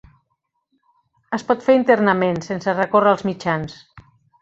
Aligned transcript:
Es 1.39 1.45
pot 1.51 1.67
fer 1.67 1.77
internament, 1.81 2.43
sense 2.49 2.77
recórrer 2.83 3.15
als 3.17 3.27
mitjans. 3.33 3.81